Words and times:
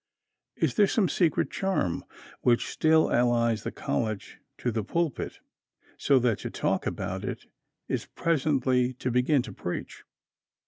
Is 0.55 0.73
there 0.73 0.87
some 0.87 1.07
secret 1.07 1.51
charm 1.51 2.03
which 2.41 2.67
still 2.69 3.11
allies 3.13 3.61
the 3.61 3.71
college 3.71 4.39
to 4.57 4.71
the 4.71 4.83
pulpit, 4.83 5.41
so 5.95 6.17
that 6.17 6.39
to 6.39 6.49
talk 6.49 6.87
about 6.87 7.23
it 7.23 7.45
is 7.87 8.07
presently 8.07 8.93
to 8.95 9.11
begin 9.11 9.43
to 9.43 9.53
preach? 9.53 10.03